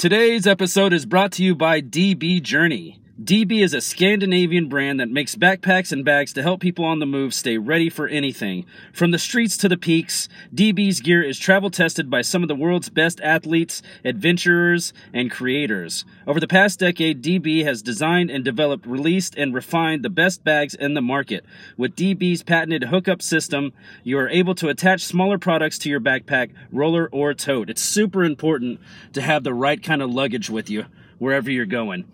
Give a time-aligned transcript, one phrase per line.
[0.00, 3.02] Today's episode is brought to you by DB Journey.
[3.22, 7.06] DB is a Scandinavian brand that makes backpacks and bags to help people on the
[7.06, 8.64] move stay ready for anything.
[8.94, 12.54] From the streets to the peaks, DB's gear is travel tested by some of the
[12.54, 16.06] world's best athletes, adventurers, and creators.
[16.26, 20.74] Over the past decade, DB has designed and developed, released, and refined the best bags
[20.74, 21.44] in the market.
[21.76, 26.52] With DB's patented hookup system, you are able to attach smaller products to your backpack,
[26.72, 27.68] roller, or tote.
[27.68, 28.80] It's super important
[29.12, 30.86] to have the right kind of luggage with you
[31.18, 32.06] wherever you're going.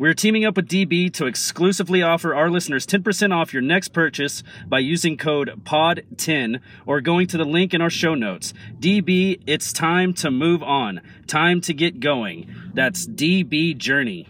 [0.00, 4.44] We're teaming up with DB to exclusively offer our listeners 10% off your next purchase
[4.68, 8.54] by using code POD10 or going to the link in our show notes.
[8.78, 11.00] DB, it's time to move on.
[11.26, 12.48] Time to get going.
[12.72, 14.28] That's DB Journey.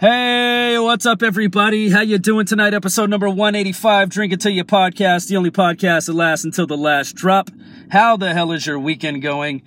[0.00, 1.90] Hey, what's up everybody?
[1.90, 2.74] How you doing tonight?
[2.74, 6.76] Episode number 185, Drink It Till You podcast, the only podcast that lasts until the
[6.76, 7.48] last drop.
[7.90, 9.62] How the hell is your weekend going?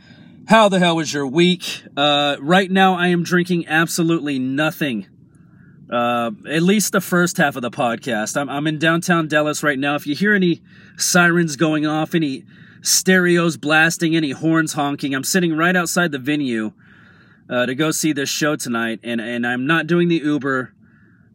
[0.46, 1.84] How the hell was your week?
[1.96, 5.08] Uh, right now, I am drinking absolutely nothing.
[5.90, 8.36] Uh, at least the first half of the podcast.
[8.36, 9.96] I'm, I'm in downtown Dallas right now.
[9.96, 10.62] If you hear any
[10.98, 12.44] sirens going off, any
[12.82, 16.74] stereos blasting, any horns honking, I'm sitting right outside the venue
[17.50, 20.74] uh, to go see this show tonight, and, and I'm not doing the Uber.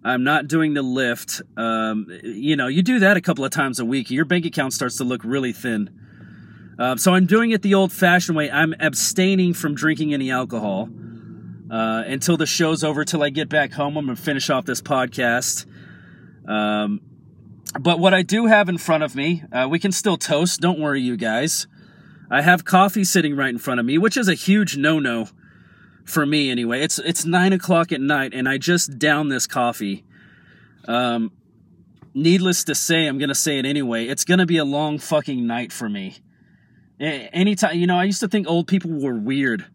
[0.05, 1.41] I'm not doing the Lyft.
[1.59, 4.75] Um, you know, you do that a couple of times a week, your bank account
[4.75, 6.08] starts to look really thin.
[6.79, 8.51] Uh, so I'm doing it the old fashioned way.
[8.51, 10.89] I'm abstaining from drinking any alcohol
[11.71, 13.97] uh, until the show's over, till I get back home.
[13.97, 15.67] I'm going to finish off this podcast.
[16.47, 17.01] Um,
[17.79, 20.61] but what I do have in front of me, uh, we can still toast.
[20.61, 21.67] Don't worry, you guys.
[22.31, 25.29] I have coffee sitting right in front of me, which is a huge no no
[26.05, 26.83] for me anyway.
[26.83, 30.05] It's it's nine o'clock at night, and I just down this coffee.
[30.87, 31.33] Um,
[32.15, 34.07] needless to say, I'm gonna say it anyway.
[34.07, 36.19] It's gonna be a long fucking night for me
[37.01, 39.67] anytime you know i used to think old people were weird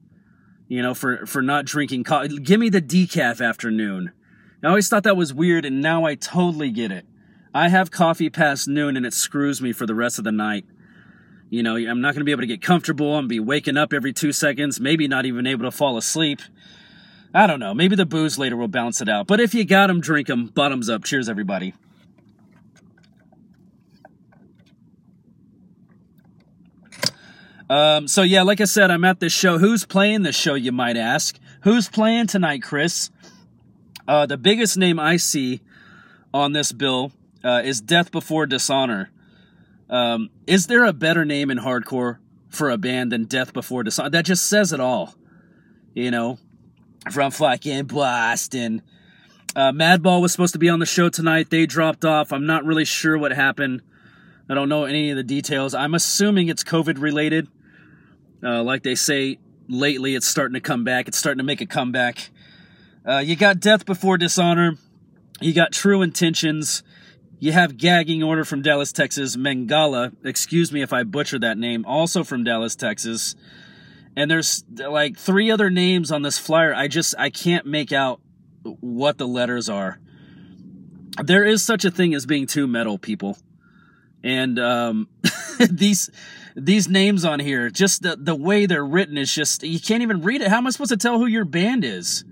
[0.67, 4.11] you know for for not drinking coffee give me the decaf afternoon.
[4.63, 7.05] I always thought that was weird and now i totally get it.
[7.53, 10.65] I have coffee past noon and it screws me for the rest of the night.
[11.49, 13.93] You know i'm not going to be able to get comfortable i'm be waking up
[13.93, 16.41] every two seconds maybe not even able to fall asleep.
[17.33, 19.87] I don't know maybe the booze later will balance it out but if you got
[19.87, 21.03] them drink them bottoms up.
[21.03, 21.73] Cheers everybody
[27.73, 29.57] Um, so yeah, like I said, I'm at this show.
[29.57, 31.39] Who's playing this show, you might ask?
[31.61, 33.09] Who's playing tonight, Chris?
[34.07, 35.59] Uh, the biggest name I see
[36.31, 37.13] on this bill
[37.43, 39.09] uh, is Death Before Dishonor.
[39.89, 44.11] Um, is there a better name in hardcore for a band than Death Before Dishonor?
[44.11, 45.15] That just says it all.
[45.95, 46.37] You know,
[47.11, 48.83] from fucking Boston.
[49.55, 51.49] Uh, Madball was supposed to be on the show tonight.
[51.49, 52.31] They dropped off.
[52.31, 53.81] I'm not really sure what happened.
[54.47, 55.73] I don't know any of the details.
[55.73, 57.47] I'm assuming it's COVID related.
[58.43, 59.39] Uh, like they say
[59.69, 61.07] lately, it's starting to come back.
[61.07, 62.29] It's starting to make a comeback.
[63.07, 64.77] Uh, you got Death Before Dishonor.
[65.41, 66.83] You got True Intentions.
[67.39, 69.35] You have Gagging Order from Dallas, Texas.
[69.35, 73.35] Mengala, excuse me if I butcher that name, also from Dallas, Texas.
[74.15, 76.73] And there's like three other names on this flyer.
[76.73, 78.21] I just I can't make out
[78.63, 79.99] what the letters are.
[81.21, 83.37] There is such a thing as being too metal, people.
[84.23, 85.09] And um,
[85.69, 86.09] these
[86.55, 90.21] these names on here, just the, the way they're written is just, you can't even
[90.21, 90.47] read it.
[90.47, 92.23] How am I supposed to tell who your band is?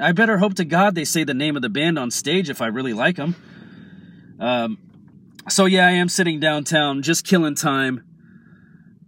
[0.00, 2.60] I better hope to God they say the name of the band on stage if
[2.60, 3.36] I really like them.
[4.40, 4.78] Um,
[5.48, 8.04] so yeah, I am sitting downtown, just killing time.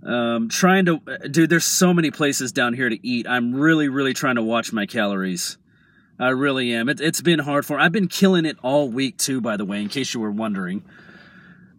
[0.07, 3.27] Um, trying to, dude, there's so many places down here to eat.
[3.29, 5.59] I'm really, really trying to watch my calories.
[6.19, 6.89] I really am.
[6.89, 7.79] It, has been hard for.
[7.79, 10.85] I've been killing it all week too, by the way, in case you were wondering.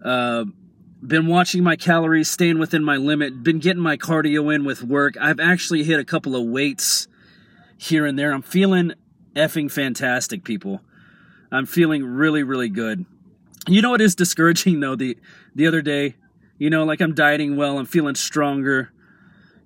[0.04, 0.46] Uh,
[1.06, 5.16] been watching my calories, staying within my limit, been getting my cardio in with work.
[5.20, 7.08] I've actually hit a couple of weights
[7.78, 8.32] here and there.
[8.32, 8.94] I'm feeling
[9.36, 10.82] effing fantastic, people.
[11.52, 13.06] I'm feeling really, really good.
[13.68, 14.96] You know what is discouraging though?
[14.96, 15.18] The
[15.56, 16.16] the other day,
[16.58, 18.92] you know, like I'm dieting well, I'm feeling stronger.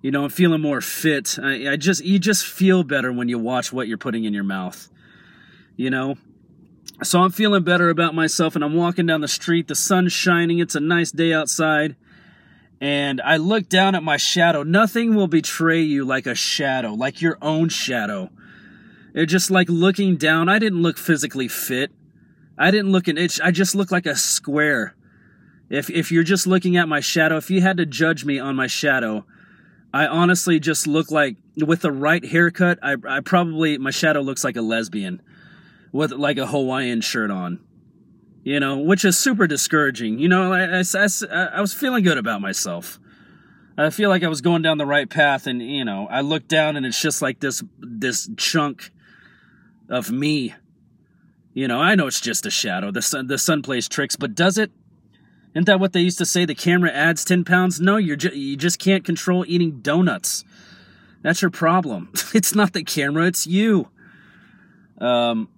[0.01, 1.37] You know, I'm feeling more fit.
[1.41, 4.43] I, I just you just feel better when you watch what you're putting in your
[4.43, 4.89] mouth.
[5.75, 6.17] You know,
[7.03, 9.67] so I'm feeling better about myself, and I'm walking down the street.
[9.67, 10.59] The sun's shining.
[10.59, 11.95] It's a nice day outside.
[12.79, 14.63] And I look down at my shadow.
[14.63, 18.29] Nothing will betray you like a shadow, like your own shadow.
[19.13, 20.49] It's just like looking down.
[20.49, 21.91] I didn't look physically fit.
[22.57, 23.39] I didn't look an itch.
[23.41, 24.95] I just look like a square.
[25.69, 28.55] If if you're just looking at my shadow, if you had to judge me on
[28.55, 29.25] my shadow,
[29.93, 34.43] I honestly just look like with the right haircut, I I probably my shadow looks
[34.43, 35.21] like a lesbian
[35.91, 37.59] with like a Hawaiian shirt on,
[38.43, 40.19] you know, which is super discouraging.
[40.19, 42.99] You know, I, I, I, I was feeling good about myself.
[43.77, 46.47] I feel like I was going down the right path, and you know, I look
[46.47, 48.91] down and it's just like this this chunk
[49.89, 50.53] of me.
[51.53, 52.91] You know, I know it's just a shadow.
[52.91, 54.71] The sun the sun plays tricks, but does it?
[55.53, 56.45] Isn't that what they used to say?
[56.45, 57.79] The camera adds ten pounds.
[57.79, 60.43] No, you're ju- you just can't control eating donuts.
[61.21, 62.11] That's your problem.
[62.33, 63.89] it's not the camera, it's you.
[64.99, 65.49] Um,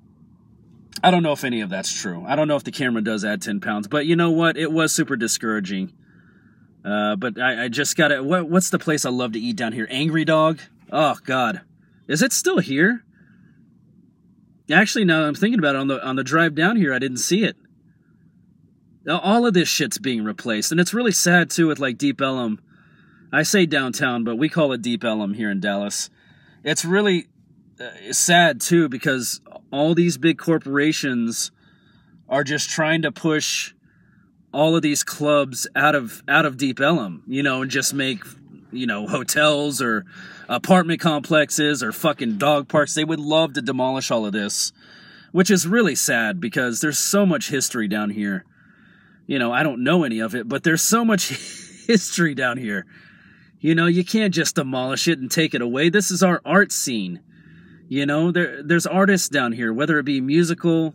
[1.03, 2.23] I don't know if any of that's true.
[2.25, 4.57] I don't know if the camera does add 10 pounds, but you know what?
[4.57, 5.91] It was super discouraging.
[6.85, 8.23] Uh, but I, I just got to.
[8.23, 9.87] What, what's the place I love to eat down here?
[9.89, 10.61] Angry Dog?
[10.91, 11.61] Oh, God.
[12.07, 13.03] Is it still here?
[14.71, 17.17] Actually, now I'm thinking about it, on the on the drive down here, I didn't
[17.17, 17.57] see it.
[19.07, 21.67] All of this shit's being replaced, and it's really sad too.
[21.67, 22.61] With like Deep Ellum,
[23.31, 26.09] I say downtown, but we call it Deep Ellum here in Dallas.
[26.63, 27.27] It's really
[27.79, 29.41] uh, sad too because
[29.73, 31.51] all these big corporations
[32.29, 33.73] are just trying to push
[34.53, 38.23] all of these clubs out of out of Deep Ellum, you know, and just make
[38.71, 40.05] you know hotels or
[40.47, 42.93] apartment complexes or fucking dog parks.
[42.93, 44.71] They would love to demolish all of this,
[45.31, 48.45] which is really sad because there's so much history down here.
[49.25, 51.29] You know, I don't know any of it, but there's so much
[51.87, 52.85] history down here.
[53.59, 55.89] You know, you can't just demolish it and take it away.
[55.89, 57.21] This is our art scene.
[57.87, 60.93] You know, there there's artists down here, whether it be musical,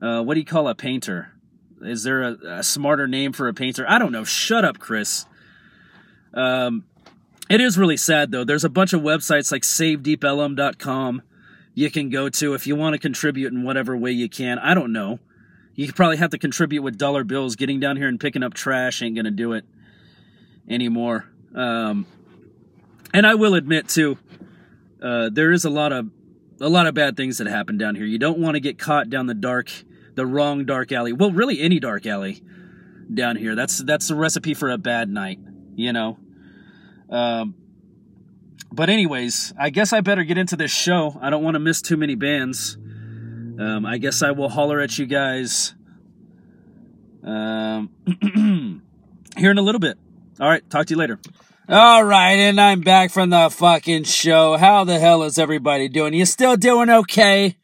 [0.00, 1.32] uh, what do you call a painter?
[1.80, 3.84] Is there a, a, smarter name for a painter?
[3.88, 4.24] I don't know.
[4.24, 5.26] Shut up, Chris.
[6.32, 6.84] Um,
[7.50, 8.44] it is really sad though.
[8.44, 11.22] There's a bunch of websites like SaveDeepEllum.com
[11.74, 14.58] you can go to if you want to contribute in whatever way you can.
[14.58, 15.18] I don't know.
[15.74, 17.56] You probably have to contribute with dollar bills.
[17.56, 19.64] Getting down here and picking up trash ain't gonna do it
[20.68, 21.26] anymore.
[21.52, 22.06] Um,
[23.12, 24.18] and I will admit too,
[25.04, 26.10] uh, there is a lot of
[26.60, 28.06] a lot of bad things that happen down here.
[28.06, 29.70] You don't want to get caught down the dark,
[30.14, 31.12] the wrong dark alley.
[31.12, 32.42] Well, really any dark alley
[33.12, 33.54] down here.
[33.54, 35.38] That's that's the recipe for a bad night,
[35.74, 36.18] you know.
[37.10, 37.54] Um,
[38.72, 41.18] but anyways, I guess I better get into this show.
[41.20, 42.76] I don't want to miss too many bands.
[42.76, 45.74] Um, I guess I will holler at you guys
[47.22, 47.90] um,
[49.36, 49.98] here in a little bit.
[50.40, 51.20] All right, talk to you later.
[51.66, 54.58] All right, and I'm back from the fucking show.
[54.58, 56.12] How the hell is everybody doing?
[56.12, 57.56] You still doing okay?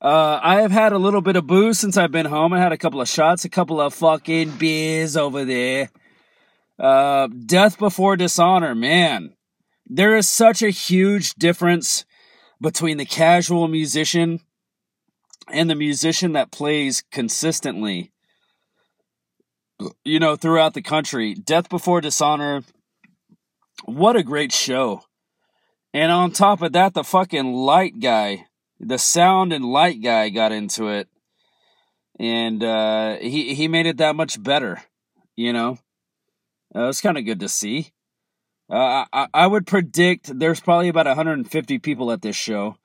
[0.00, 2.54] Uh, I have had a little bit of booze since I've been home.
[2.54, 5.90] I had a couple of shots, a couple of fucking beers over there.
[6.78, 9.34] Uh, Death Before Dishonor, man.
[9.86, 12.06] There is such a huge difference
[12.62, 14.40] between the casual musician
[15.52, 18.10] and the musician that plays consistently,
[20.02, 21.34] you know, throughout the country.
[21.34, 22.62] Death Before Dishonor
[23.88, 25.02] what a great show.
[25.94, 28.46] And on top of that, the fucking light guy,
[28.78, 31.08] the sound and light guy got into it.
[32.20, 34.82] And uh, he, he made it that much better,
[35.36, 35.78] you know?
[36.74, 37.92] Uh, was kind of good to see.
[38.70, 42.76] Uh, I, I would predict there's probably about 150 people at this show,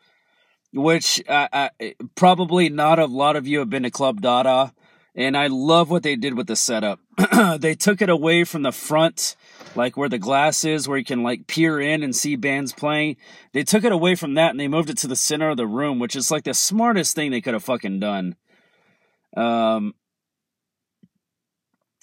[0.71, 1.69] which uh,
[2.15, 4.73] probably not a lot of you have been to Club Dada.
[5.15, 6.99] And I love what they did with the setup.
[7.59, 9.35] they took it away from the front
[9.75, 13.17] like where the glass is, where you can like peer in and see bands playing.
[13.53, 15.67] They took it away from that and they moved it to the center of the
[15.67, 18.35] room, which is like the smartest thing they could have fucking done.
[19.35, 19.95] Um,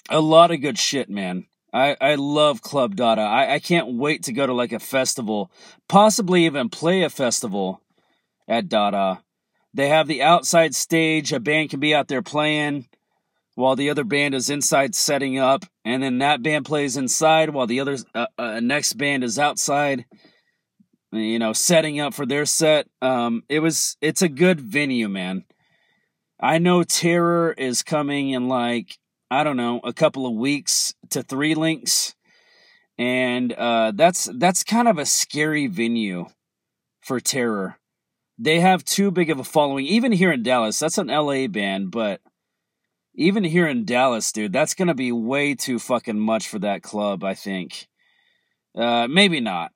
[0.09, 1.45] a lot of good shit, man.
[1.73, 3.21] I, I love Club Dada.
[3.21, 5.51] I, I can't wait to go to like a festival,
[5.87, 7.81] possibly even play a festival
[8.47, 9.23] at Dada.
[9.73, 12.87] They have the outside stage, a band can be out there playing
[13.55, 17.67] while the other band is inside setting up, and then that band plays inside while
[17.67, 20.05] the other uh, uh, next band is outside.
[21.11, 22.87] You know, setting up for their set.
[23.01, 25.43] Um, it was it's a good venue, man.
[26.39, 28.97] I know Terror is coming in like
[29.29, 32.15] I don't know a couple of weeks to Three Links,
[32.97, 36.27] and uh, that's that's kind of a scary venue
[37.01, 37.77] for Terror.
[38.37, 40.79] They have too big of a following, even here in Dallas.
[40.79, 42.21] That's an LA band, but
[43.13, 47.23] even here in Dallas, dude, that's gonna be way too fucking much for that club.
[47.23, 47.87] I think.
[48.75, 49.71] Uh, maybe not.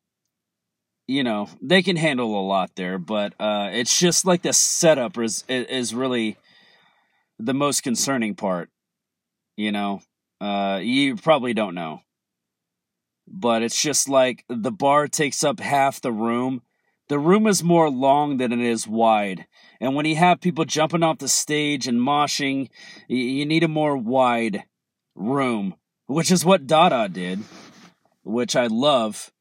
[1.08, 5.18] You know, they can handle a lot there, but uh, it's just like the setup
[5.18, 6.38] is is really
[7.38, 8.70] the most concerning part.
[9.56, 10.02] You know,
[10.42, 12.02] uh, you probably don't know,
[13.28, 16.62] but it's just like the bar takes up half the room.
[17.08, 19.46] The room is more long than it is wide
[19.80, 22.70] and when you have people jumping off the stage and moshing,
[23.08, 24.64] you need a more wide
[25.16, 25.76] room,
[26.08, 27.40] which is what Dada did,
[28.24, 29.32] which I love.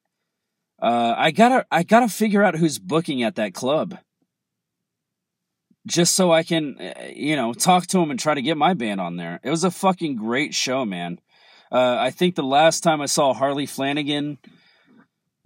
[0.80, 3.98] Uh, I gotta, I gotta figure out who's booking at that club,
[5.86, 8.74] just so I can, uh, you know, talk to him and try to get my
[8.74, 9.40] band on there.
[9.42, 11.20] It was a fucking great show, man.
[11.70, 14.38] Uh, I think the last time I saw Harley Flanagan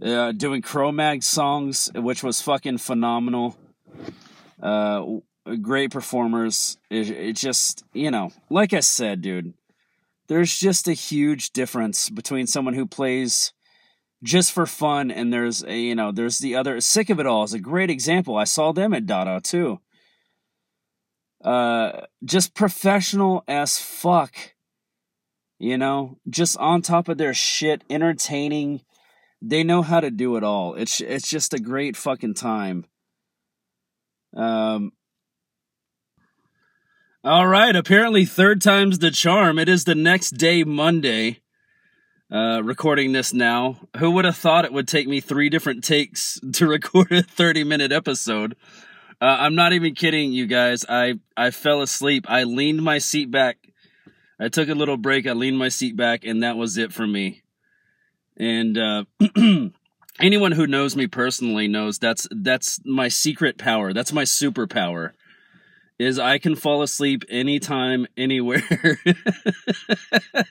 [0.03, 3.57] uh, doing Cro-Mag songs, which was fucking phenomenal.
[4.63, 5.05] Uh,
[5.63, 6.79] great performers.
[6.91, 9.55] It, it just, you know, like I said, dude,
[10.29, 13.53] there's just a huge difference between someone who plays
[14.23, 16.81] just for fun and there's a, you know, there's the other.
[16.81, 18.37] Sick of It All is a great example.
[18.37, 19.81] I saw them at Dada too.
[21.43, 24.35] Uh, just professional as fuck.
[25.61, 28.83] You know, just on top of their shit, entertaining.
[29.41, 30.75] They know how to do it all.
[30.75, 32.87] It's it's just a great fucking time.
[34.37, 34.93] Um,
[37.25, 39.59] all right, apparently third time's the charm.
[39.59, 41.41] It is the next day, Monday.
[42.31, 43.81] Uh, recording this now.
[43.97, 47.65] Who would have thought it would take me three different takes to record a 30
[47.65, 48.55] minute episode?
[49.21, 50.85] Uh, I'm not even kidding you guys.
[50.89, 52.27] I, I fell asleep.
[52.29, 53.57] I leaned my seat back.
[54.39, 55.27] I took a little break.
[55.27, 57.43] I leaned my seat back, and that was it for me.
[58.39, 59.05] And uh,
[60.21, 63.93] anyone who knows me personally knows that's that's my secret power.
[63.93, 65.13] That's my superpower
[65.99, 68.63] is I can fall asleep anytime, anywhere.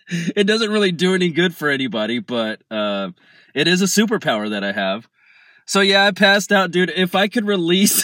[0.09, 3.11] it doesn't really do any good for anybody, but uh,
[3.53, 5.07] it is a superpower that I have.
[5.65, 6.91] So yeah, I passed out, dude.
[6.95, 8.03] If I could release.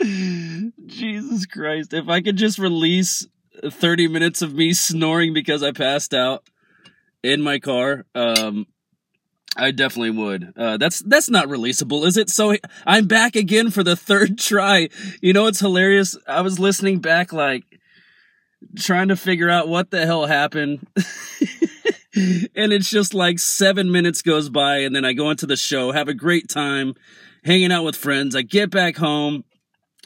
[0.86, 1.92] Jesus Christ.
[1.92, 3.26] If I could just release
[3.64, 6.44] 30 minutes of me snoring because I passed out
[7.22, 8.66] in my car, um,
[9.56, 10.52] I definitely would.
[10.56, 12.30] Uh, that's that's not releasable, is it?
[12.30, 14.88] So I'm back again for the third try.
[15.20, 16.16] You know it's hilarious?
[16.26, 17.64] I was listening back, like
[18.78, 20.86] trying to figure out what the hell happened,
[22.14, 25.92] and it's just like seven minutes goes by, and then I go into the show,
[25.92, 26.94] have a great time,
[27.44, 28.36] hanging out with friends.
[28.36, 29.44] I get back home,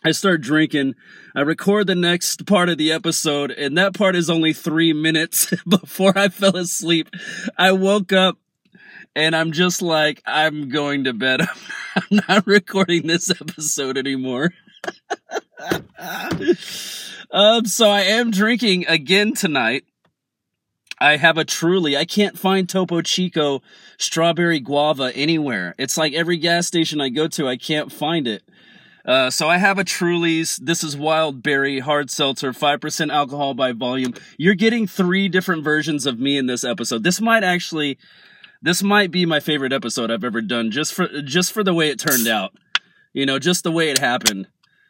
[0.07, 0.97] I start drinking.
[1.35, 5.51] I record the next part of the episode, and that part is only three minutes
[5.69, 7.09] before I fell asleep.
[7.57, 8.37] I woke up
[9.17, 11.41] and I'm just like, I'm going to bed.
[11.97, 14.53] I'm not recording this episode anymore.
[17.31, 19.85] um, so I am drinking again tonight.
[21.01, 23.63] I have a truly, I can't find Topo Chico
[23.99, 25.75] strawberry guava anywhere.
[25.79, 28.43] It's like every gas station I go to, I can't find it.
[29.05, 30.57] Uh, so I have a Truly's.
[30.57, 34.15] This is wild berry hard seltzer, 5% alcohol by volume.
[34.39, 37.05] You're getting three different versions of me in this episode.
[37.05, 37.99] This might actually
[38.65, 41.91] this might be my favorite episode I've ever done just for just for the way
[41.91, 42.57] it turned out.
[43.13, 44.49] You know, just the way it happened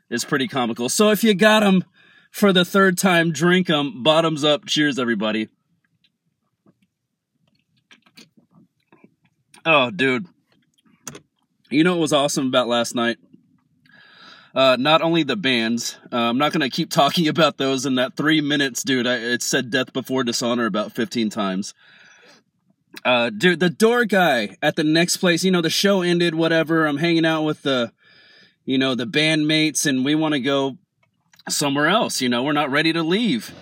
[0.08, 0.88] is pretty comical.
[0.88, 1.84] So if you got them
[2.30, 4.04] for the third time, drink them.
[4.04, 4.64] Bottoms up.
[4.66, 5.48] Cheers, everybody.
[9.66, 10.26] Oh, dude.
[11.68, 13.18] You know what was awesome about last night?
[14.54, 17.96] Uh, not only the bands, uh, I'm not going to keep talking about those in
[17.96, 19.06] that three minutes, dude.
[19.06, 21.74] I, it said Death Before Dishonor about 15 times
[23.04, 26.86] uh, dude, the door guy at the next place, you know, the show ended, whatever.
[26.86, 27.92] I'm hanging out with the,
[28.64, 30.76] you know, the bandmates and we want to go
[31.48, 32.20] somewhere else.
[32.20, 33.52] You know, we're not ready to leave.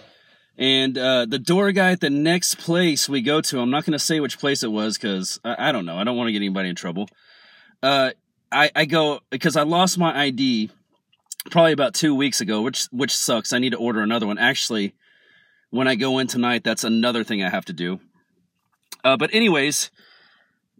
[0.59, 3.93] And uh, the door guy at the next place we go to, I'm not going
[3.93, 5.97] to say which place it was because I, I, don't know.
[5.97, 7.09] I don't want to get anybody in trouble.
[7.83, 8.11] Uh,
[8.51, 10.71] I, I go because I lost my ID
[11.51, 13.53] probably about two weeks ago, which which sucks.
[13.53, 14.39] I need to order another one.
[14.39, 14.95] Actually,
[15.71, 18.01] when I go in tonight, that's another thing I have to do.
[19.05, 19.91] Uh, but anyways,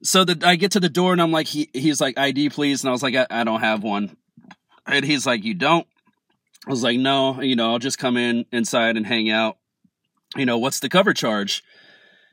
[0.03, 2.83] so that I get to the door and I'm like, he he's like, ID please,
[2.83, 4.17] and I was like, I, I don't have one,
[4.87, 5.87] and he's like, you don't.
[6.67, 9.59] I was like, no, you know, I'll just come in inside and hang out.
[10.37, 11.65] You know, what's the cover charge?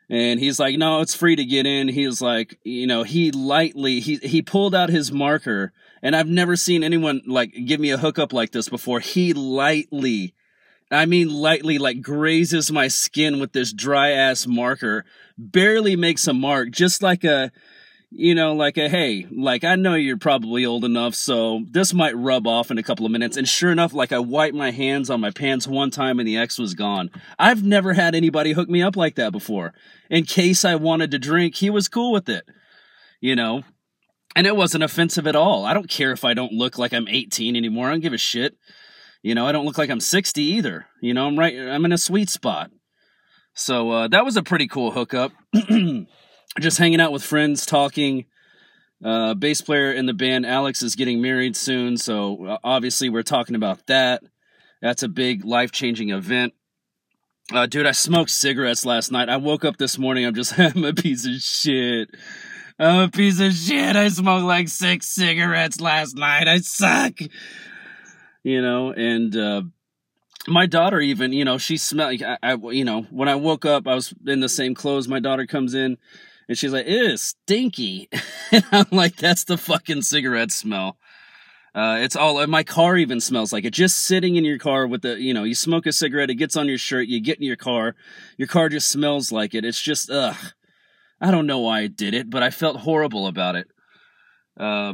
[0.09, 1.88] And he's like, no, it's free to get in.
[1.88, 5.71] He's like, you know, he lightly he he pulled out his marker,
[6.01, 9.00] and I've never seen anyone like give me a hookup like this before.
[9.00, 10.34] He lightly
[10.91, 15.06] I mean lightly like grazes my skin with this dry ass marker,
[15.38, 17.51] barely makes a mark, just like a
[18.12, 22.18] you know, like a hey, like I know you're probably old enough, so this might
[22.18, 23.38] rub off in a couple of minutes.
[23.38, 26.38] And sure enough, like I wiped my hands on my pants one time and the
[26.38, 27.12] X was gone.
[27.38, 29.74] I've never had anybody hook me up like that before.
[30.10, 32.46] In case I wanted to drink, he was cool with it.
[33.22, 33.63] You know?
[34.39, 35.65] And it wasn't offensive at all.
[35.65, 37.89] I don't care if I don't look like I'm 18 anymore.
[37.89, 38.55] I don't give a shit.
[39.22, 40.86] You know, I don't look like I'm 60 either.
[41.01, 42.72] You know, I'm right, I'm in a sweet spot.
[43.53, 45.34] So uh, that was a pretty cool hookup.
[46.62, 48.27] Just hanging out with friends, talking.
[49.03, 51.98] Uh, bass player in the band, Alex, is getting married soon.
[51.98, 54.24] So uh, obviously, we're talking about that.
[54.81, 56.53] That's a big life changing event.
[57.51, 59.27] Uh, dude, I smoked cigarettes last night.
[59.27, 60.25] I woke up this morning.
[60.25, 62.15] I'm just, I'm a piece of shit.
[62.79, 63.95] I'm a piece of shit.
[63.95, 66.48] I smoked like six cigarettes last night.
[66.48, 67.19] I suck
[68.43, 69.62] you know, and uh,
[70.48, 72.21] my daughter even, you know, she smelled.
[72.21, 75.07] I, I, you know, when I woke up, I was in the same clothes.
[75.07, 75.98] My daughter comes in,
[76.48, 78.09] and she's like, "Ew, stinky,"
[78.51, 80.98] and I'm like, "That's the fucking cigarette smell."
[81.75, 83.71] Uh, it's all my car even smells like it.
[83.71, 86.57] Just sitting in your car with the, you know, you smoke a cigarette, it gets
[86.57, 87.95] on your shirt, you get in your car,
[88.38, 89.63] your car just smells like it.
[89.63, 90.36] It's just, ugh.
[91.21, 93.67] I don't know why I did it, but I felt horrible about it.
[94.59, 94.93] Uh,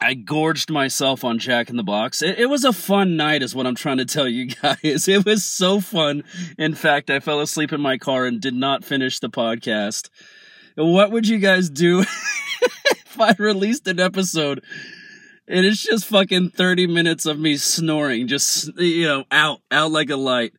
[0.00, 2.20] I gorged myself on Jack in the Box.
[2.20, 5.08] It, it, was a fun night, is what I'm trying to tell you guys.
[5.08, 6.24] It was so fun.
[6.58, 10.10] In fact, I fell asleep in my car and did not finish the podcast.
[10.76, 12.00] What would you guys do
[12.90, 14.62] if I released an episode
[15.46, 20.10] and it's just fucking 30 minutes of me snoring, just, you know, out, out like
[20.10, 20.52] a light?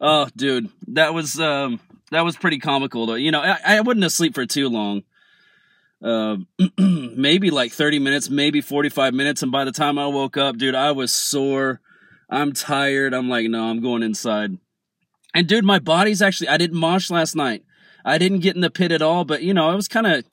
[0.00, 3.14] Oh, dude, that was, um, that was pretty comical though.
[3.14, 5.02] You know, I, I wouldn't have sleep for too long
[6.02, 6.36] uh,
[6.78, 9.42] maybe like 30 minutes, maybe 45 minutes.
[9.42, 11.80] And by the time I woke up, dude, I was sore.
[12.28, 13.12] I'm tired.
[13.12, 14.58] I'm like, no, I'm going inside.
[15.34, 17.64] And dude, my body's actually, I didn't mosh last night.
[18.04, 20.24] I didn't get in the pit at all, but you know, I was kind of,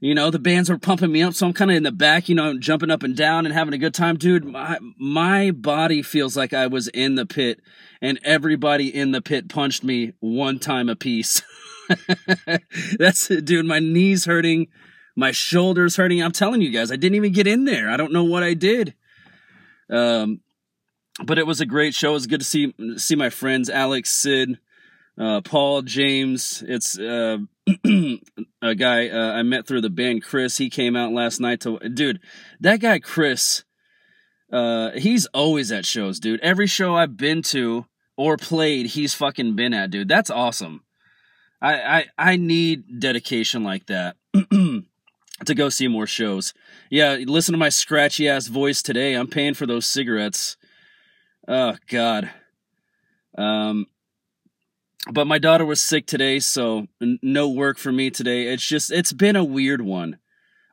[0.00, 1.34] you know, the bands were pumping me up.
[1.34, 3.74] So I'm kind of in the back, you know, jumping up and down and having
[3.74, 4.16] a good time.
[4.16, 7.60] Dude, my, my body feels like I was in the pit
[8.02, 11.40] and everybody in the pit punched me one time a piece.
[12.98, 14.66] That's dude, my knees hurting,
[15.16, 16.22] my shoulders hurting.
[16.22, 17.88] I'm telling you guys, I didn't even get in there.
[17.88, 18.94] I don't know what I did.
[19.88, 20.40] Um,
[21.24, 22.10] but it was a great show.
[22.10, 24.58] It was good to see see my friends Alex, Sid,
[25.16, 26.64] uh, Paul, James.
[26.66, 27.38] It's uh,
[28.62, 30.24] a guy uh, I met through the band.
[30.24, 30.56] Chris.
[30.56, 32.20] He came out last night to dude.
[32.60, 33.64] That guy Chris.
[34.50, 36.38] Uh, he's always at shows, dude.
[36.40, 37.86] Every show I've been to
[38.22, 40.06] or played, he's fucking been at, dude.
[40.06, 40.84] That's awesome.
[41.60, 46.54] I, I, I need dedication like that to go see more shows.
[46.88, 49.14] Yeah, listen to my scratchy ass voice today.
[49.14, 50.56] I'm paying for those cigarettes.
[51.48, 52.30] Oh God.
[53.36, 53.86] Um,
[55.10, 58.46] but my daughter was sick today, so no work for me today.
[58.46, 60.18] It's just it's been a weird one.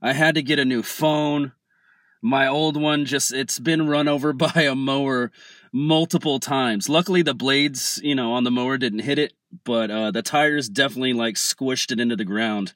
[0.04, 1.54] I had to get a new phone.
[2.22, 5.32] My old one just it's been run over by a mower
[5.72, 6.90] multiple times.
[6.90, 10.70] Luckily the blades, you know, on the mower didn't hit it, but uh, the tires
[10.70, 12.74] definitely like squished it into the ground.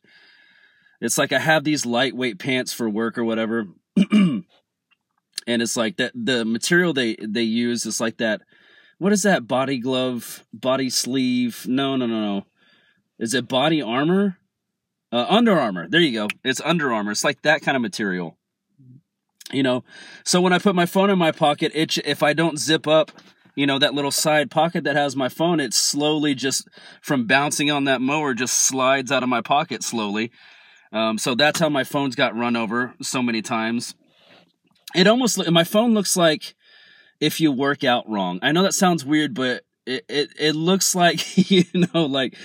[1.01, 3.67] It's like I have these lightweight pants for work or whatever.
[4.11, 4.43] and
[5.47, 8.41] it's like that the material they they use is like that
[8.99, 11.65] what is that body glove, body sleeve?
[11.67, 12.45] No, no, no, no.
[13.19, 14.37] Is it body armor?
[15.11, 15.87] Uh, Under Armour.
[15.87, 16.27] There you go.
[16.43, 17.11] It's Under Armour.
[17.11, 18.37] It's like that kind of material.
[19.53, 19.83] You know,
[20.23, 23.11] so when I put my phone in my pocket, it if I don't zip up
[23.55, 26.67] you know, that little side pocket that has my phone, it slowly just
[27.01, 30.31] from bouncing on that mower just slides out of my pocket slowly.
[30.91, 33.95] Um, so that's how my phone's got run over so many times.
[34.95, 36.55] It almost my phone looks like
[37.19, 38.39] if you work out wrong.
[38.41, 42.35] I know that sounds weird, but it it, it looks like you know like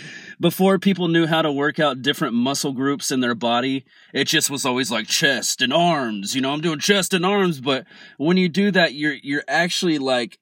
[0.41, 4.51] before people knew how to work out different muscle groups in their body, it just
[4.51, 6.35] was always like chest and arms.
[6.35, 9.99] You know, I'm doing chest and arms, but when you do that, you're you're actually
[9.99, 10.39] like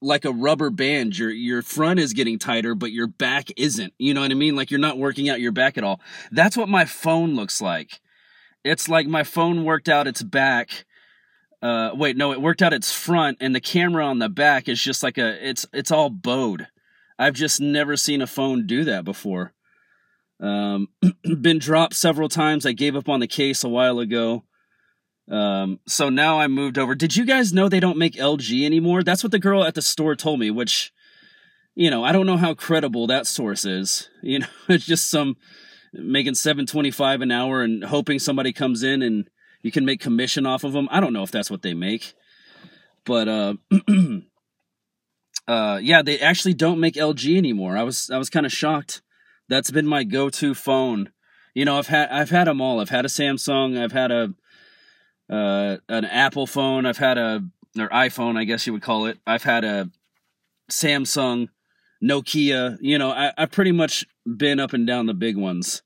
[0.00, 1.18] like a rubber band.
[1.18, 3.92] Your your front is getting tighter, but your back isn't.
[3.98, 4.54] You know what I mean?
[4.54, 6.00] Like you're not working out your back at all.
[6.30, 8.00] That's what my phone looks like.
[8.64, 10.86] It's like my phone worked out its back.
[11.60, 14.82] Uh, wait, no, it worked out its front, and the camera on the back is
[14.82, 15.48] just like a.
[15.48, 16.68] It's it's all bowed.
[17.18, 19.52] I've just never seen a phone do that before.
[20.40, 20.88] Um,
[21.40, 22.66] been dropped several times.
[22.66, 24.44] I gave up on the case a while ago.
[25.30, 26.94] Um, so now I moved over.
[26.94, 29.02] Did you guys know they don't make LG anymore?
[29.02, 30.92] That's what the girl at the store told me, which,
[31.74, 34.08] you know, I don't know how credible that source is.
[34.22, 35.36] You know, it's just some
[35.92, 39.28] making 725 an hour and hoping somebody comes in and
[39.62, 40.88] you can make commission off of them.
[40.90, 42.14] I don't know if that's what they make.
[43.04, 43.54] But uh
[45.46, 47.76] uh yeah, they actually don't make LG anymore.
[47.76, 49.02] I was I was kind of shocked.
[49.48, 51.10] That's been my go-to phone.
[51.54, 52.80] You know, I've had I've had them all.
[52.80, 54.34] I've had a Samsung, I've had a
[55.30, 56.86] uh, an Apple phone.
[56.86, 57.44] I've had a
[57.78, 59.18] or iPhone, I guess you would call it.
[59.26, 59.90] I've had a
[60.70, 61.48] Samsung,
[62.02, 62.78] Nokia.
[62.80, 65.82] You know, I, I've pretty much been up and down the big ones.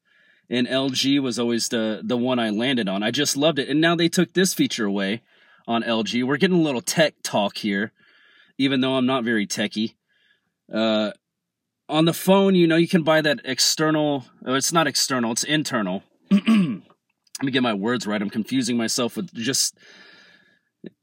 [0.51, 3.03] And LG was always the the one I landed on.
[3.03, 3.68] I just loved it.
[3.68, 5.23] And now they took this feature away
[5.66, 6.25] on LG.
[6.25, 7.92] We're getting a little tech talk here,
[8.59, 9.97] even though I'm not very techy.
[10.73, 11.12] Uh,
[11.88, 14.27] on the phone, you know, you can buy that external.
[14.44, 15.33] Oh, it's not external.
[15.33, 16.03] It's internal.
[16.31, 16.83] let me
[17.51, 18.21] get my words right.
[18.21, 19.79] I'm confusing myself with just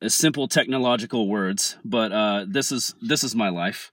[0.08, 3.91] simple technological words, but uh, this is this is my life.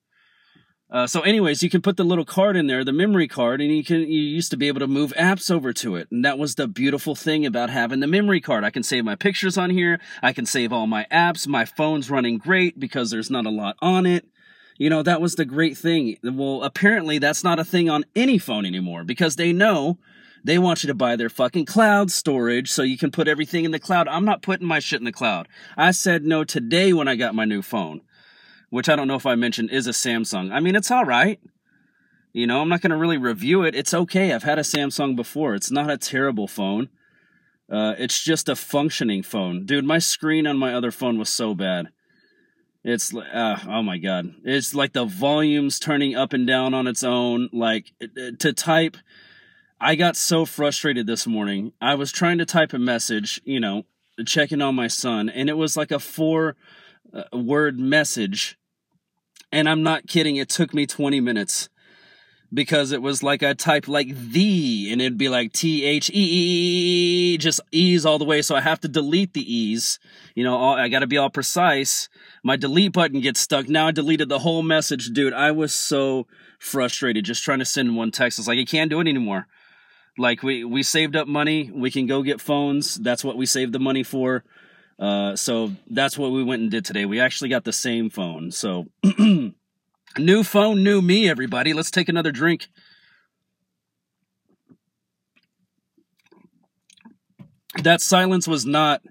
[0.93, 3.75] Uh, so, anyways, you can put the little card in there, the memory card, and
[3.75, 6.39] you can you used to be able to move apps over to it, and that
[6.39, 8.63] was the beautiful thing about having the memory card.
[8.63, 10.01] I can save my pictures on here.
[10.23, 11.49] I can save all my apps.
[11.49, 14.27] My phone's running great because there's not a lot on it.
[14.77, 16.19] You know, that was the great thing.
[16.23, 19.97] Well, apparently that's not a thing on any phone anymore because they know
[20.45, 23.71] they want you to buy their fucking cloud storage so you can put everything in
[23.71, 24.09] the cloud.
[24.09, 25.49] I'm not putting my shit in the cloud.
[25.75, 28.03] I said no today when I got my new phone
[28.73, 30.51] which I don't know if I mentioned is a Samsung.
[30.51, 31.39] I mean, it's all right.
[32.33, 33.75] You know, I'm not going to really review it.
[33.75, 34.33] It's okay.
[34.33, 35.55] I've had a Samsung before.
[35.55, 36.89] It's not a terrible phone.
[37.71, 39.67] Uh, it's just a functioning phone.
[39.67, 41.91] Dude, my screen on my other phone was so bad.
[42.83, 44.33] It's uh, oh my god.
[44.43, 47.51] It's like the volumes turning up and down on its own.
[47.53, 47.93] Like
[48.39, 48.97] to type,
[49.79, 51.75] I got so frustrated this morning.
[51.79, 53.85] I was trying to type a message, you know,
[54.25, 56.57] checking on my son, and it was like a four
[57.13, 58.59] uh, word message
[59.53, 61.69] and I'm not kidding, it took me 20 minutes
[62.53, 67.35] because it was like I typed like the and it'd be like T H E
[67.35, 68.43] E just E's all the way.
[68.43, 69.99] So I have to delete the E's.
[70.35, 72.09] You know, I got to be all precise.
[72.43, 73.69] My delete button gets stuck.
[73.69, 75.33] Now I deleted the whole message, dude.
[75.33, 76.27] I was so
[76.59, 78.39] frustrated just trying to send one text.
[78.39, 79.47] It's like I can't do it anymore.
[80.19, 81.71] Like we we saved up money.
[81.73, 82.97] We can go get phones.
[82.97, 84.45] That's what we saved the money for.
[85.03, 87.05] Uh, so that's what we went and did today.
[87.07, 88.53] We actually got the same phone.
[88.53, 88.87] So
[90.17, 91.73] new phone, new me, everybody.
[91.73, 92.69] Let's take another drink.
[97.83, 99.03] That silence was not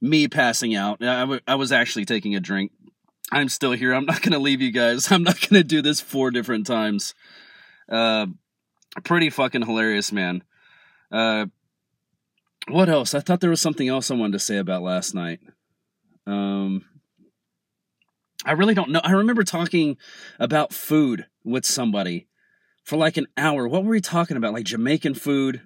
[0.00, 1.02] me passing out.
[1.02, 2.72] I, w- I was actually taking a drink.
[3.30, 3.92] I'm still here.
[3.92, 5.12] I'm not going to leave you guys.
[5.12, 7.14] I'm not going to do this four different times.
[7.90, 8.24] Uh,
[9.04, 10.44] pretty fucking hilarious, man.
[11.12, 11.44] Uh,
[12.72, 13.14] what else?
[13.14, 15.40] I thought there was something else I wanted to say about last night.
[16.26, 16.84] Um,
[18.44, 19.00] I really don't know.
[19.02, 19.96] I remember talking
[20.38, 22.26] about food with somebody
[22.84, 23.68] for like an hour.
[23.68, 24.54] What were we talking about?
[24.54, 25.62] Like Jamaican food,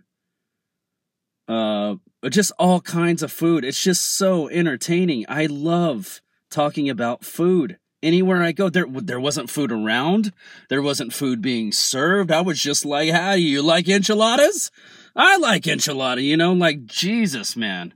[1.46, 1.96] uh,
[2.28, 3.64] just all kinds of food.
[3.64, 5.24] It's just so entertaining.
[5.28, 7.78] I love talking about food.
[8.02, 10.32] Anywhere I go, there there wasn't food around.
[10.68, 12.30] There wasn't food being served.
[12.30, 14.70] I was just like, "How do you like enchiladas?"
[15.16, 17.94] I like enchilada, you know, like Jesus, man.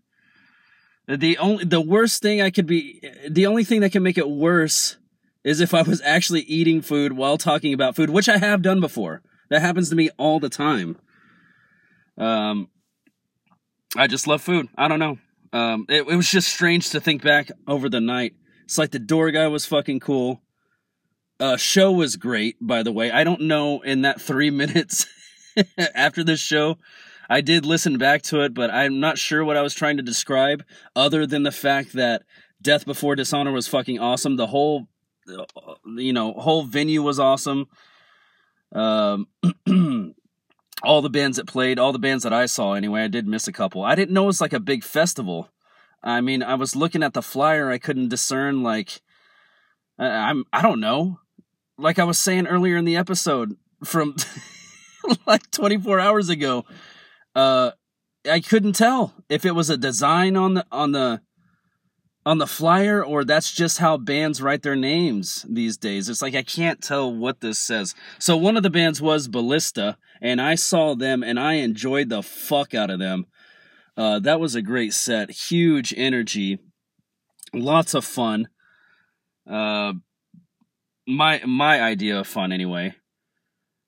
[1.09, 4.29] The only the worst thing I could be the only thing that can make it
[4.29, 4.99] worse
[5.43, 8.81] is if I was actually eating food while talking about food, which I have done
[8.81, 9.23] before.
[9.49, 10.99] That happens to me all the time.
[12.19, 12.69] Um
[13.97, 14.69] I just love food.
[14.77, 15.19] I don't know.
[15.53, 18.35] Um it, it was just strange to think back over the night.
[18.65, 20.43] It's like the door guy was fucking cool.
[21.41, 23.11] Uh show was great, by the way.
[23.11, 25.07] I don't know in that 3 minutes
[25.95, 26.77] after this show
[27.29, 30.03] I did listen back to it, but I'm not sure what I was trying to
[30.03, 30.65] describe
[30.97, 32.23] other than the fact that
[32.63, 34.37] Death Before Dishonor was fucking awesome.
[34.37, 34.89] The whole,
[35.29, 35.45] uh,
[35.97, 37.67] you know, whole venue was awesome.
[38.73, 39.29] Um,
[40.83, 43.47] all the bands that played, all the bands that I saw anyway, I did miss
[43.47, 43.83] a couple.
[43.83, 45.51] I didn't know it was like a big festival.
[46.03, 49.01] I mean, I was looking at the flyer, I couldn't discern like,
[49.99, 51.21] I'm, I don't know.
[51.77, 54.17] Like I was saying earlier in the episode from
[55.27, 56.65] like 24 hours ago,
[57.39, 57.71] uh,
[58.29, 61.21] I couldn't tell if it was a design on the on the
[62.27, 66.09] on the flyer or that's just how bands write their names these days.
[66.09, 67.95] It's like I can't tell what this says.
[68.19, 72.25] So one of the bands was Ballista, and I saw them and I enjoyed the
[72.25, 73.27] fuck out of them.
[73.97, 76.59] Uh, that was a great set, huge energy,
[77.55, 78.49] lots of fun.
[79.49, 79.93] Uh,
[81.07, 82.95] my my idea of fun anyway.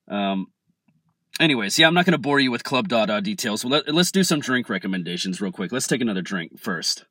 [0.08, 0.46] Um,
[1.38, 3.64] anyways, yeah, I'm not going to bore you with Club Dada uh, details.
[3.64, 5.73] Let, us do some drink recommendations real quick.
[5.73, 7.05] Let's take another drink first.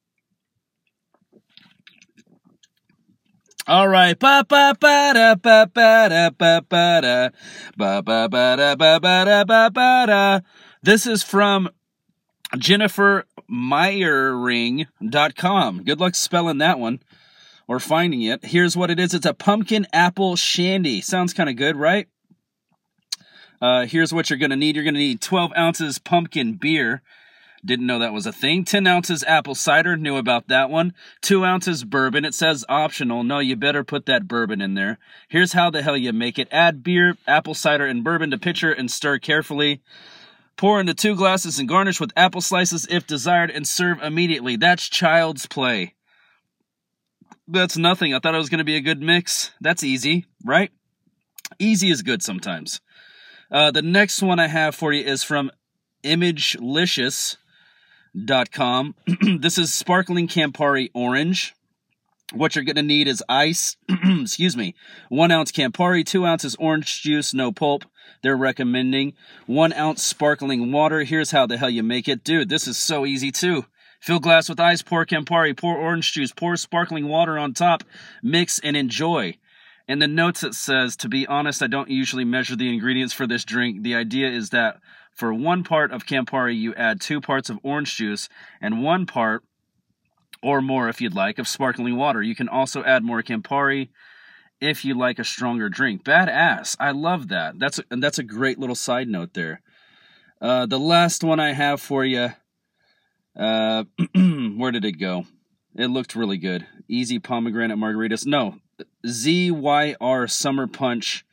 [3.67, 4.17] All right.
[4.17, 7.29] Ba ba ba da ba ba da ba ba da
[7.77, 10.39] ba ba ba da ba ba da ba ba da.
[10.81, 11.69] This is from
[12.57, 15.83] Jennifer Meyering.com.
[15.83, 17.01] Good luck spelling that one
[17.67, 18.45] or finding it.
[18.45, 19.13] Here's what it is.
[19.13, 21.01] It's a pumpkin apple shandy.
[21.01, 22.07] Sounds kind of good, right?
[23.61, 27.01] Uh, here's what you're going to need you're going to need 12 ounces pumpkin beer.
[27.63, 28.63] Didn't know that was a thing.
[28.63, 29.97] 10 ounces apple cider.
[29.97, 30.93] Knew about that one.
[31.21, 32.23] 2 ounces bourbon.
[32.23, 33.23] It says optional.
[33.23, 34.97] No, you better put that bourbon in there.
[35.27, 38.71] Here's how the hell you make it add beer, apple cider, and bourbon to pitcher
[38.71, 39.81] and stir carefully.
[40.55, 44.55] Pour into two glasses and garnish with apple slices if desired and serve immediately.
[44.55, 45.95] That's child's play.
[47.47, 48.13] That's nothing.
[48.13, 49.51] I thought it was going to be a good mix.
[49.59, 50.71] That's easy, right?
[51.57, 52.79] Easy is good sometimes.
[53.51, 55.49] Uh, the next one I have for you is from
[56.03, 58.95] imagelicious.com.
[59.39, 61.55] this is sparkling Campari orange.
[62.31, 63.75] What you're going to need is ice,
[64.21, 64.75] excuse me,
[65.09, 67.85] one ounce Campari, two ounces orange juice, no pulp.
[68.21, 69.13] They're recommending
[69.47, 71.03] one ounce sparkling water.
[71.03, 72.23] Here's how the hell you make it.
[72.23, 73.65] Dude, this is so easy too.
[73.99, 77.83] Fill glass with ice, pour Campari, pour orange juice, pour sparkling water on top,
[78.21, 79.35] mix and enjoy.
[79.89, 83.25] In the notes it says, to be honest, I don't usually measure the ingredients for
[83.25, 83.81] this drink.
[83.81, 84.79] The idea is that
[85.15, 88.29] for one part of Campari, you add two parts of orange juice
[88.61, 89.43] and one part
[90.43, 92.21] or more if you'd like, of sparkling water.
[92.21, 93.89] You can also add more Campari
[94.61, 96.03] if you like a stronger drink.
[96.03, 96.75] Badass.
[96.79, 97.57] I love that.
[97.57, 99.59] That's a, and that's a great little side note there.
[100.39, 102.29] Uh, the last one I have for you.
[103.35, 105.25] Uh, where did it go?
[105.75, 106.67] It looked really good.
[106.87, 108.27] Easy pomegranate margaritas.
[108.27, 108.59] No,
[109.05, 111.25] ZYR Summer Punch.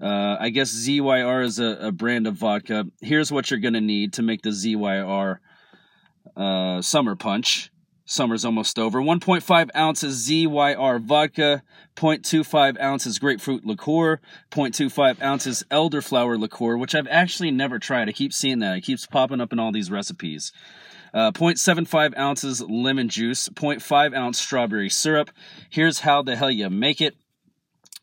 [0.00, 2.86] Uh, I guess ZYR is a, a, brand of vodka.
[3.00, 5.38] Here's what you're going to need to make the ZYR
[6.36, 7.70] uh, Summer Punch.
[8.04, 9.02] Summer's almost over.
[9.02, 11.62] 1.5 ounces ZYR vodka,
[11.96, 18.08] 0.25 ounces grapefruit liqueur, 0.25 ounces elderflower liqueur, which I've actually never tried.
[18.08, 18.78] I keep seeing that.
[18.78, 20.52] It keeps popping up in all these recipes.
[21.18, 25.32] Uh, 0.75 ounces lemon juice, 0.5 ounce strawberry syrup.
[25.68, 27.16] Here's how the hell you make it.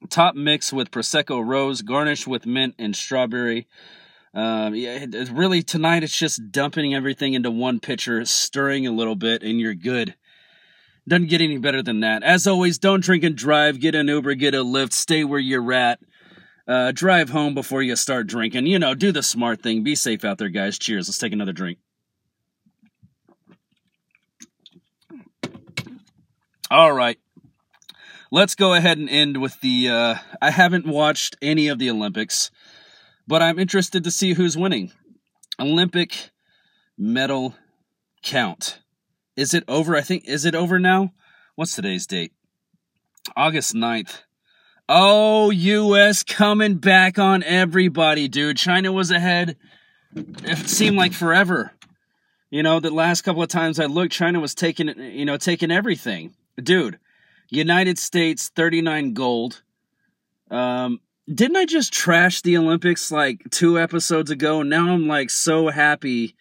[0.10, 3.70] Top mix with Prosecco Rose, garnish with mint and strawberry.
[4.34, 9.44] Um, yeah, really tonight it's just dumping everything into one pitcher, stirring a little bit,
[9.44, 10.16] and you're good.
[11.08, 12.22] Doesn't get any better than that.
[12.22, 13.80] As always, don't drink and drive.
[13.80, 16.00] Get an Uber, get a Lyft, stay where you're at.
[16.68, 18.66] Uh, drive home before you start drinking.
[18.66, 19.86] You know, do the smart thing.
[19.86, 20.78] Be safe out there, guys.
[20.78, 21.08] Cheers.
[21.08, 21.78] Let's take another drink.
[26.76, 27.18] All right.
[28.32, 29.90] Let's go ahead and end with the.
[29.90, 32.52] Uh, I haven't watched any of the Olympics
[33.28, 34.92] but I'm interested to see who's winning.
[35.60, 36.32] Olympic
[36.98, 37.56] medal
[38.24, 38.80] count.
[39.36, 39.96] Is it over?
[39.96, 41.14] I think, is it over now?
[41.56, 42.34] What's today's date?
[43.36, 44.22] August 9th.
[44.88, 48.58] Oh, US coming back on everybody, dude.
[48.58, 49.58] China was ahead.
[50.16, 51.72] It seemed like forever.
[52.52, 55.72] You know, the last couple of times I looked, China was taking, you know, taking
[55.72, 56.36] everything.
[56.62, 57.00] Dude,
[57.50, 59.62] United States 39 gold.
[60.50, 61.00] Um,
[61.32, 64.62] didn't I just trash the Olympics like two episodes ago?
[64.62, 66.36] Now I'm like so happy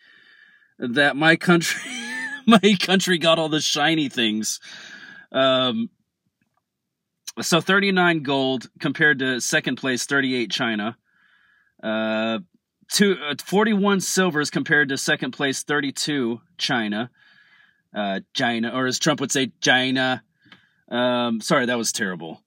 [0.78, 1.90] that my country
[2.46, 4.60] my country got all the shiny things.
[5.32, 5.88] Um
[7.40, 10.96] so 39 gold compared to second place 38 China.
[11.82, 12.38] Uh,
[12.92, 17.10] two, uh 41 silvers compared to second place 32 China.
[17.94, 20.22] Uh China or as Trump would say China.
[20.88, 22.40] Um sorry that was terrible.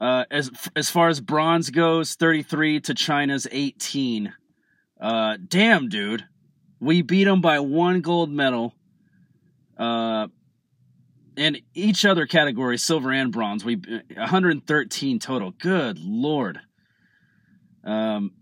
[0.00, 4.32] Uh, as as far as bronze goes, 33 to China's 18.
[5.00, 6.24] Uh, damn, dude,
[6.80, 8.74] we beat them by one gold medal.
[9.76, 10.28] Uh,
[11.36, 15.52] and each other category, silver and bronze, we 113 total.
[15.52, 16.60] Good lord.
[17.84, 18.32] Um,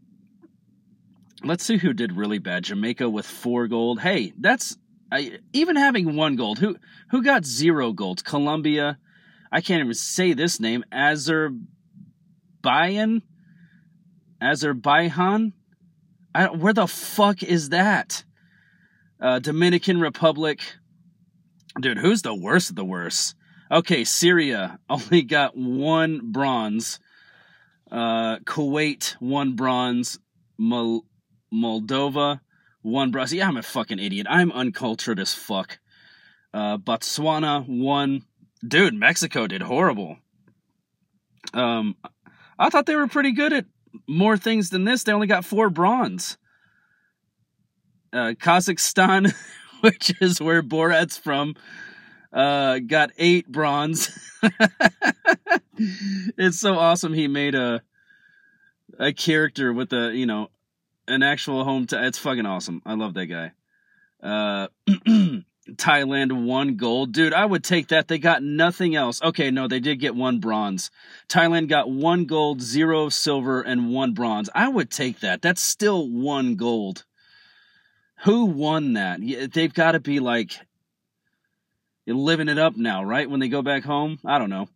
[1.42, 2.64] let's see who did really bad.
[2.64, 4.00] Jamaica with four gold.
[4.00, 4.76] Hey, that's
[5.12, 6.58] I, even having one gold.
[6.58, 6.76] Who
[7.10, 8.24] who got zero gold?
[8.24, 8.98] Colombia
[9.50, 10.84] I can't even say this name.
[10.92, 11.62] Azerbaijan?
[14.40, 15.52] Azerbaijan?
[16.34, 18.24] I, where the fuck is that?
[19.20, 20.60] Uh, Dominican Republic.
[21.80, 23.34] Dude, who's the worst of the worst?
[23.70, 27.00] Okay, Syria only got one bronze.
[27.90, 30.18] Uh, Kuwait, one bronze.
[30.58, 31.06] Mol-
[31.52, 32.40] Moldova,
[32.86, 33.34] one bronze.
[33.34, 34.26] Yeah, I'm a fucking idiot.
[34.30, 35.78] I'm uncultured as fuck.
[36.54, 38.22] Uh, Botswana, one
[38.66, 40.18] dude, Mexico did horrible.
[41.52, 41.96] Um,
[42.58, 43.66] I thought they were pretty good at
[44.06, 45.02] more things than this.
[45.02, 46.38] They only got four bronze.
[48.12, 49.34] Uh, Kazakhstan,
[49.80, 51.54] which is where Borat's from,
[52.32, 54.16] uh, got eight bronze.
[55.76, 57.12] it's so awesome.
[57.12, 57.82] He made a
[58.98, 60.48] a character with a you know
[61.08, 61.86] an actual home.
[61.86, 62.82] T- it's fucking awesome.
[62.84, 63.52] I love that guy.
[64.22, 64.68] Uh,
[65.68, 67.12] Thailand one gold.
[67.12, 68.08] Dude, I would take that.
[68.08, 69.20] They got nothing else.
[69.22, 70.90] Okay, no, they did get one bronze.
[71.28, 74.48] Thailand got one gold, zero silver, and one bronze.
[74.54, 75.42] I would take that.
[75.42, 77.04] That's still one gold.
[78.24, 79.20] Who won that?
[79.52, 80.58] They've got to be like
[82.06, 83.28] living it up now, right?
[83.28, 84.18] When they go back home?
[84.24, 84.68] I don't know.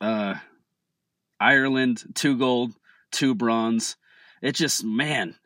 [0.00, 0.34] Uh,
[1.40, 2.72] Ireland, two gold,
[3.10, 3.96] two bronze.
[4.42, 5.36] It just, man,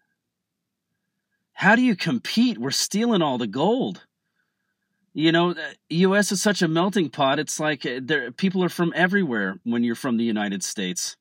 [1.52, 2.58] how do you compete?
[2.58, 4.04] We're stealing all the gold.
[5.12, 5.54] You know,
[5.88, 6.32] U.S.
[6.32, 7.38] is such a melting pot.
[7.38, 11.16] It's like uh, there people are from everywhere when you're from the United States.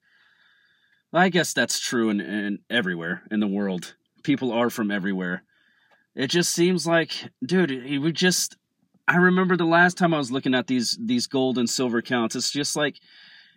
[1.13, 3.95] I guess that's true in, in everywhere in the world.
[4.23, 5.43] People are from everywhere.
[6.13, 7.11] It just seems like,
[7.45, 8.57] dude, we just
[9.07, 12.35] I remember the last time I was looking at these these gold and silver counts.
[12.35, 12.99] It's just like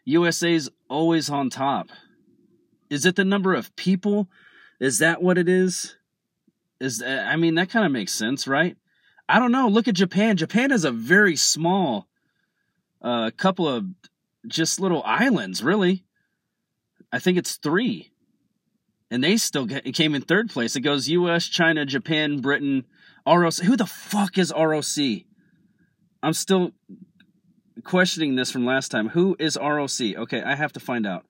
[0.05, 1.89] USA's always on top.
[2.91, 4.29] Is it the number of people?
[4.81, 5.97] Is that what it is?
[6.81, 8.77] Is that, I mean that kind of makes sense, right?
[9.29, 9.69] I don't know.
[9.69, 10.37] Look at Japan.
[10.37, 12.09] Japan is a very small
[13.03, 13.85] uh, couple of
[14.47, 16.05] just little islands, really.
[17.13, 18.13] I think it's three,
[19.11, 20.77] and they still get, came in third place.
[20.77, 22.85] It goes U.S., China, Japan, Britain,
[23.27, 23.55] ROC.
[23.57, 25.23] Who the fuck is ROC?
[26.23, 26.73] I'm still
[27.85, 29.09] questioning this from last time.
[29.11, 30.01] Who is ROC?
[30.01, 31.25] Okay, I have to find out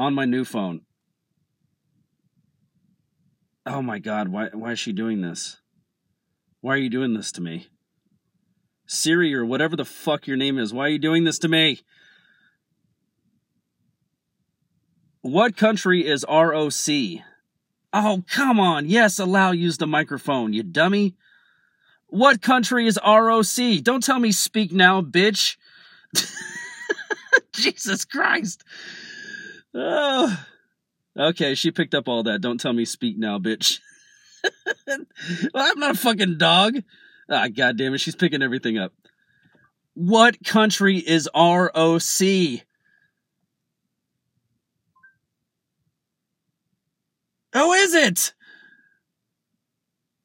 [0.00, 0.80] on my new phone.
[3.66, 5.60] Oh my god, why why is she doing this?
[6.62, 7.68] Why are you doing this to me?
[8.86, 11.80] Siri or whatever the fuck your name is, why are you doing this to me?
[15.20, 17.22] What country is ROC?
[17.92, 18.86] Oh, come on.
[18.86, 21.14] Yes, allow use the microphone, you dummy.
[22.06, 23.82] What country is ROC?
[23.82, 25.56] Don't tell me speak now, bitch.
[27.52, 28.64] Jesus Christ.
[29.74, 30.46] Oh.
[31.18, 32.40] Okay, she picked up all that.
[32.40, 33.80] Don't tell me speak now, bitch.
[34.86, 34.98] well,
[35.54, 36.76] I'm not a fucking dog.
[37.28, 38.92] Ah, god damn it, she's picking everything up.
[39.94, 42.62] What country is ROC?
[47.52, 48.32] Who is it?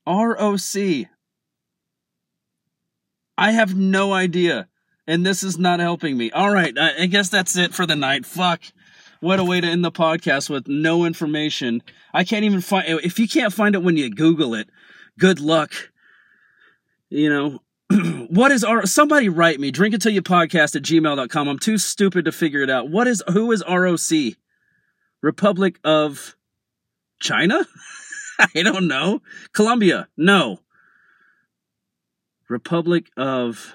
[0.07, 1.07] ROC.
[3.37, 4.67] I have no idea.
[5.07, 6.31] And this is not helping me.
[6.31, 8.25] All right, I guess that's it for the night.
[8.25, 8.63] Fuck.
[9.19, 11.81] What a way to end the podcast with no information.
[12.13, 14.69] I can't even find if you can't find it when you Google it,
[15.17, 15.71] good luck.
[17.09, 17.61] You know,
[18.29, 21.47] what is our somebody write me, drink until you podcast at gmail.com.
[21.47, 22.89] I'm too stupid to figure it out.
[22.89, 24.35] What is who is ROC?
[25.21, 26.35] Republic of
[27.19, 27.65] China?
[28.39, 29.21] I don't know.
[29.53, 30.07] Colombia?
[30.17, 30.59] No.
[32.49, 33.73] Republic of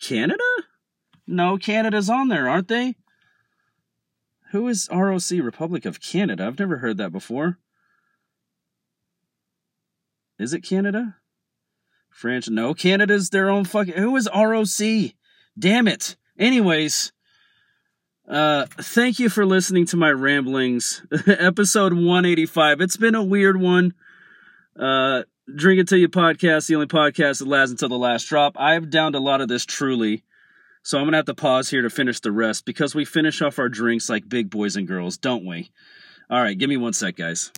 [0.00, 0.44] Canada?
[1.26, 2.94] No, Canada's on there, aren't they?
[4.50, 6.46] Who is ROC Republic of Canada?
[6.46, 7.58] I've never heard that before.
[10.38, 11.16] Is it Canada?
[12.10, 12.48] French?
[12.48, 13.94] No, Canada's their own fucking.
[13.94, 15.12] Who is ROC?
[15.58, 16.16] Damn it.
[16.38, 17.12] Anyways,
[18.28, 21.02] uh, thank you for listening to my ramblings.
[21.26, 22.80] Episode 185.
[22.80, 23.94] It's been a weird one.
[24.78, 25.22] Uh,
[25.54, 28.56] Drink It Till You podcast, the only podcast that lasts until the last drop.
[28.58, 30.24] I've downed a lot of this truly.
[30.82, 33.42] So I'm going to have to pause here to finish the rest because we finish
[33.42, 35.70] off our drinks like big boys and girls, don't we?
[36.30, 37.52] All right, give me one sec, guys.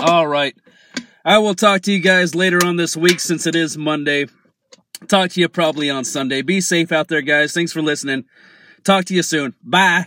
[0.00, 0.56] All right.
[1.24, 4.26] I will talk to you guys later on this week since it is Monday.
[5.06, 6.42] Talk to you probably on Sunday.
[6.42, 7.52] Be safe out there, guys.
[7.52, 8.24] Thanks for listening.
[8.84, 9.54] Talk to you soon.
[9.62, 10.06] Bye.